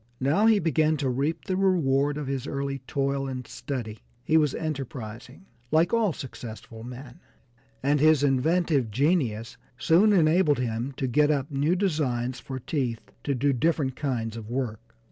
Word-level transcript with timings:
Now 0.19 0.47
he 0.47 0.57
began 0.57 0.97
to 0.97 1.09
reap 1.11 1.45
the 1.45 1.55
reward 1.55 2.17
of 2.17 2.25
his 2.25 2.47
early 2.47 2.79
toil 2.87 3.27
and 3.27 3.45
study. 3.45 3.99
He 4.23 4.35
was 4.35 4.55
enterprising, 4.55 5.45
like 5.69 5.93
all 5.93 6.11
successful 6.11 6.83
men, 6.83 7.19
and 7.83 7.99
his 7.99 8.23
inventive 8.23 8.89
genius 8.89 9.57
soon 9.77 10.11
enabled 10.11 10.57
him 10.57 10.91
to 10.93 11.05
get 11.05 11.29
up 11.29 11.51
new 11.51 11.75
designs 11.75 12.39
for 12.39 12.57
teeth 12.57 13.11
to 13.25 13.35
do 13.35 13.53
different 13.53 13.95
kinds 13.95 14.35
of 14.35 14.49
work. 14.49 14.79